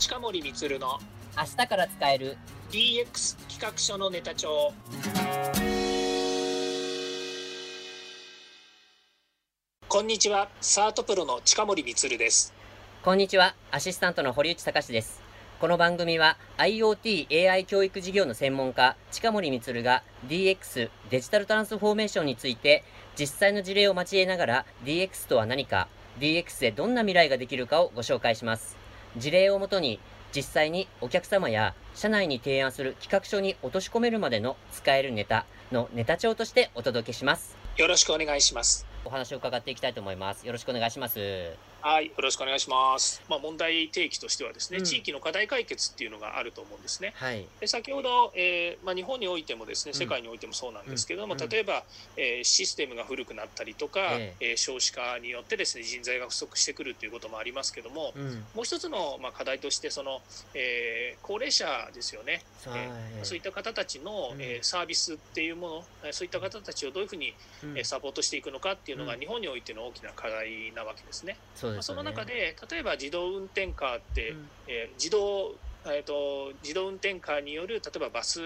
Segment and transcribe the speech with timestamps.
[0.00, 0.98] 近森光の
[1.36, 2.38] 明日から使える。
[2.72, 4.72] DX 企画書のネタ帳。
[9.88, 12.54] こんにちはサートプロの近森光です。
[13.02, 15.20] こんにちはアシスタントの堀内隆です。
[15.60, 22.84] この番組は IoT AI 教育事業の専門家近森光が DX デジタルトランスフォーメーションについて
[23.18, 25.88] 実際の事例を交えながら DX とは何か
[26.20, 28.79] DX でどんな未来ができるかをご紹介します
[29.16, 29.98] 事例をもとに
[30.34, 37.56] 実際にお客様や社内に提案する企画書に落とし込めるまでの使えるネタのネタ帳としてお届けします。
[37.76, 38.86] よろしくお願いします。
[39.04, 40.46] お話を伺っていきたいと思います。
[40.46, 43.24] よろしくお願いしますはい、よろしくお願いします。
[43.26, 44.84] まあ、問題提起としてはですね、うん。
[44.84, 47.14] 地域の課題解決っていうのがあると思うんですね。
[47.16, 47.48] はい。
[47.58, 51.48] で先ほど、えーまあ、日本においてもですね、世界においてもそうなんですけども、うん。
[51.48, 54.52] 例えば、えーシステムが古くなったりとか、ええ。
[54.52, 58.50] ー少子化によってですね、人材が不足してくるということもありますけども、うん。
[58.52, 60.20] もう一つの、まあ、課題としてその、
[60.52, 64.42] えー高齢者ですよね、えーそういった方たちの、うん。
[64.42, 67.78] えーサービスっていうもの、えーそういった方たちをどういうふうに、うん。
[67.78, 69.20] えーサポートしていくのかっていうのが、うん。
[69.20, 71.40] 日本においての大きな課題なわけですね。
[71.74, 74.48] まあ、その中で例えば自動運転カーって、うん。
[74.68, 75.54] えー自動、
[75.86, 78.40] えー、と自動運転カーによる例えばバス、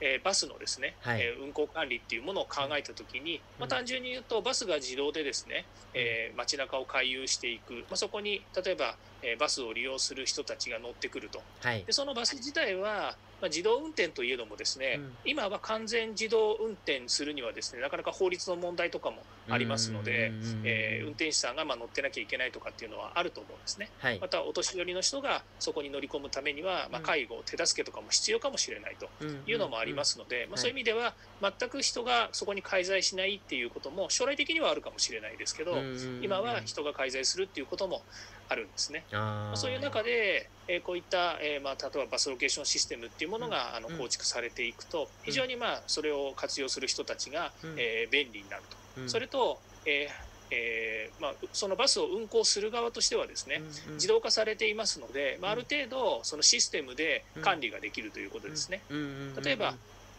[0.00, 1.20] えーバスのですね、はい。
[1.20, 11.42] えー運行管理っていうものを考えたときに、まあ、うん単純に言うとバスが自動でですね、えー街中を回遊していく、まあ、そこに例えば、えーバスを利用する人たちが乗ってくると。
[11.60, 11.84] はい。
[11.84, 15.16] でそのバス自体は、まあ、自動運転といえどもですね、うん。
[15.24, 20.32] 今は完全自動運転するにはですねなかなか法律の問題とかもありますので、
[20.64, 23.90] えー運転手さんがまあ乗ってなきゃいけないとかっていうのはあると思うんですね。
[23.98, 24.18] はい。
[24.18, 27.04] またお年寄りの人がそこに乗り込むためには、まあ、うん。
[27.04, 29.08] 介護、手助けとかも必要かもしれないと
[29.46, 35.76] いうのもありますので、まあ、そういう意味味では全く人がそこに介在しないっていうことも将来的にはあるかもしれないですけど、
[36.22, 38.02] 今は人が介在するっていうことも
[38.50, 39.06] あるんですね。
[39.12, 43.98] まあそういう中で、えーこういった、えーまあ、例えばバスロケーションシステムっていうものが、あのうん。
[43.98, 47.74] 構築されていくと非常にまあそれを活用する人たちが、うん。
[47.78, 48.62] えー便利になる
[48.94, 49.00] と。
[49.02, 53.62] でそれと、えーえーまあ、そのバスを運行する側としてはですね、
[53.94, 58.82] 自動化されていますので、まあ、ある程度そのシステムで管理ができるということですね。
[59.44, 59.76] 例えば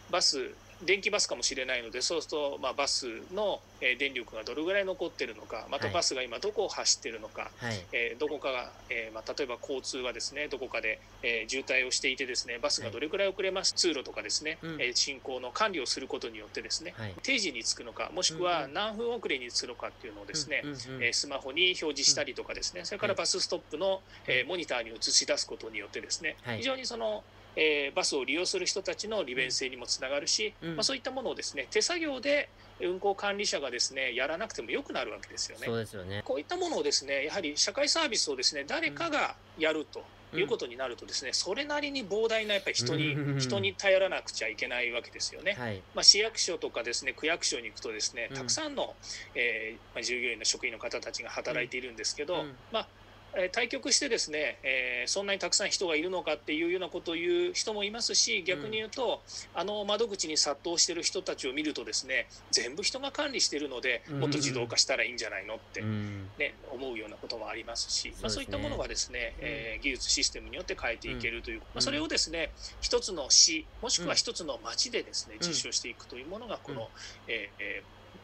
[0.10, 5.94] バス電気バスかもしれないのでそうすると、まあ、バスのえー電力がどれぐらい残ってるのかまたはい。
[5.94, 7.88] バスが今どこを走ってるのか、はい。
[7.92, 14.82] えーどこかが、えーまあ、例えば交通がですねどこかで、えー渋滞をしていてですねバスがどれくらい遅れます、通路とかですね、うん。
[14.82, 17.16] えー進行の管理をすることによってですね、はい。
[17.24, 26.58] 定時に着くのかもしくは何分遅れに着くのかっていうのをですね、えースマホに表示したりとかですね、それからバスストップの、えーモニターに映し出すことによってですね、はい。
[26.58, 27.26] 非常にその、
[27.56, 30.76] えーバスを利用する人たちの利便性にもつながるし、うん。
[30.76, 35.66] まあ、そういったものをですね手作業で運行管理者がですねやらなくてもよくなるわけですよね。
[35.66, 35.78] そう。
[35.78, 36.22] ですよね。
[36.24, 40.04] こういったものをですねやはり社会サービスをですね誰かがやると
[40.34, 43.40] いうことになるとですね、それなりに膨大なやっぱり人に、うん。
[43.40, 45.56] 人に頼らなくちゃいけないわけですよね。
[45.58, 45.84] はい。
[45.94, 48.38] まあ、市役所とかですね区役所に行くとですねうん。
[48.38, 48.96] たくさんの、
[49.36, 52.56] えーまあ、従業員の職員の方たちが働いているんですけど、うん。
[52.72, 52.90] まあ
[53.38, 66.30] えー対局してですね、えーそんなにたくさん人がいるのかっていうようなことを言う人もいますし逆に言うと、あの窓口に殺到してる人たちを見るとですね全部人が管理してるのでもっと自動化したらいいんじゃないのって、うん。
[66.38, 71.80] ね、思うようなこともありますし、まあ、そうういったものがですね、えー技術システムによって変えていけるという、まうん。
[71.80, 74.10] あ、それをですね一つの市もしくうん。
[74.10, 75.48] は一つの町でですね、うん。
[75.48, 76.90] 実証していくというものがこの、
[77.28, 77.84] えー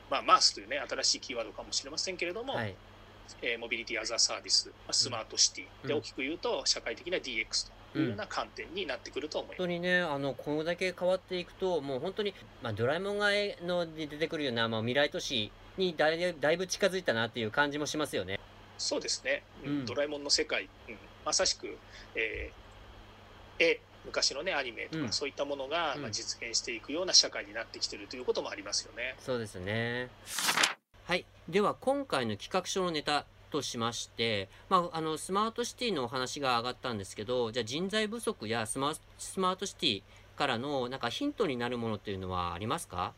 [0.10, 2.76] まあ、マースというね新しいキーワードかもしれませんけれども、はい
[3.42, 9.58] えーモビリティアザーサービス、まあスマートシティでうん大きく言うと社会的な DX というような観点になってくると思います。
[9.58, 18.40] 本当にねあのこれだけ変わっていくともう本当に、まあ、ドラえもんがえのに出てくるような、まあ、未来都市にだいだいぶ近づいたなっていう感じもしますよね。
[18.78, 21.78] そうですね、うんうんドラえもんの世界、うんまさしく、
[22.16, 22.68] えー
[23.60, 29.16] 絵昔のねアニメとか、うんそういったものが、うんまあ、実現していくような社会になってきてるということもありますよね。
[29.20, 30.10] そうですね。
[31.06, 31.26] はい。
[31.50, 40.04] では、今回の企画書のネタとしまして、まあ、あの、スマートシティのお話が上がったんですけど、じゃあ人材不足やスマスマートシティ
[40.36, 43.14] からの、なんかヒントになるものっていうのはありますか？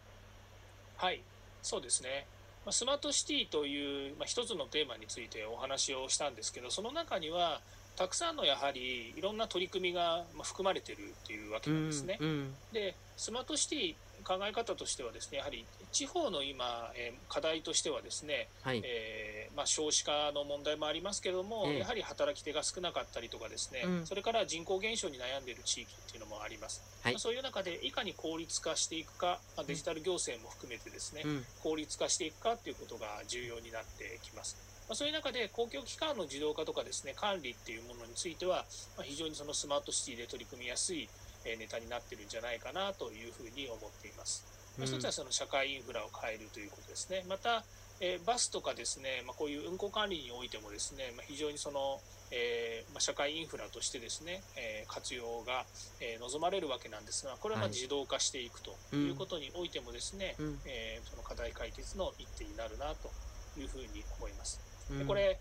[0.98, 1.24] はい、
[1.63, 2.27] そうですね。
[2.65, 7.62] まあスマートシティという、まあ、一つのテーマについてお話をしたんですけど、その中には
[7.95, 12.19] たくさんのやはりいろんな取り組みがまあ含まれているというわけなんですね。
[12.21, 12.53] うん。
[12.71, 13.95] でスマートシティ
[14.29, 18.81] 考え方としてはですねやはり地方の今、えー課題としてはですね、はい。
[18.83, 21.79] えーまあ、少子化の問題もありますけども、ええ。
[21.79, 24.05] やはり働き手が少なかったりとかですね、うん。
[24.05, 27.13] それから人口減少に悩んでいる地域っていうのもあります、はい。
[27.13, 31.45] まあそういう中でいかに効率化していくか、まあ、デジタル行政も含めてですね、うん。
[31.61, 34.57] 効率化していくかっていうことが重要になってきます。
[34.87, 38.65] まあ、そういう中で公共機関の自動化とかですね管理っていうものについては、
[38.97, 41.07] まあ、非常にそのスマートシティで取り組みやすい
[41.45, 44.45] ネタになってるんじゃないかなというふうに思っています。
[44.77, 47.25] まあ、一つはその社会インフラを変えるということですね。
[47.27, 47.63] また、
[48.00, 52.00] えー、バスとかですね、まあ、こういう運行管理においてもですね、まあ、非常にその、
[52.31, 55.65] えーまあ、社会インフラとしてですね、えー、活用が、
[56.00, 63.12] えー、望まれるわけなんですが、これはまあ自動化していくということにおいてもですね、はい、えー、その課題解決の一手になるなと
[63.59, 64.62] いうふうに思います。
[64.97, 65.38] でこれ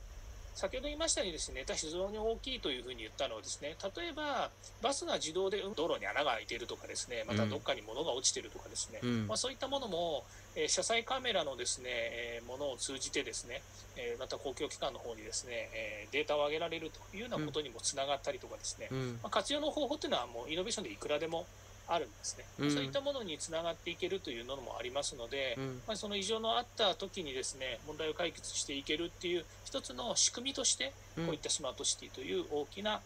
[0.58, 4.50] 先ほど言いましたようにですね、ネタ非常に大きいというふうに言ったのはですね、例えば
[4.82, 10.24] バスが自動で道路に穴が開いているとかですね、またどっかに物が落ちているとかですね、うん、まあ、そういったものも、
[10.56, 13.62] えー、車載カメラのですね、えー、ものを通じてですね、
[13.96, 21.46] えー、また公共機関の方にですね、えデータを上げられるというようなことにもつながったりとかですね、うん、まあ、活用の方法というのはもうイノベーションでいくらでも
[21.88, 33.00] あるんですね、うん、そういったものにつながっていけるというのもありますので、うん、まあ、その異常のあった時にですね問題を解決していけるっていう一つの仕組みとしてこういったスマートシティという大きな、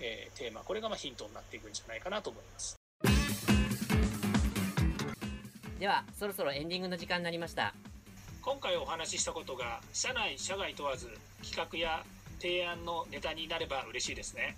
[0.00, 2.76] えー、テーマこれがまヒントになっていくんじゃないかなと思います。
[5.78, 7.72] ではそろそろエンディングの時間になりました。
[8.42, 11.08] 今回お話ししたことが社内社外問わず
[11.42, 12.02] 企画や
[12.40, 14.56] 提案のネタになれば嬉しいですね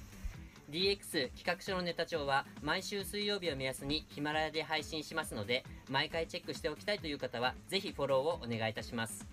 [0.70, 9.26] DX 企画書のネタ帳は毎週水曜日を目安にヒマラヤで配信しますので、毎回チェックしておきたいという方は、ぜひフォローをお願いいたします。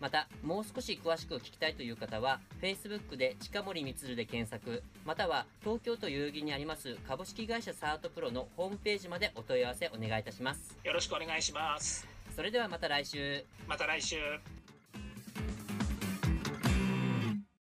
[0.00, 10.76] また、もう少し詳しく聞きたいという方は、Facebook で近森光で検索、または東京都代々木にあります株式会社サートプロのホームページまでお問い合わせお願いいたします。
[10.84, 12.06] よろしくお願いします。
[12.34, 13.44] それではまた来週。
[13.68, 14.16] また来週。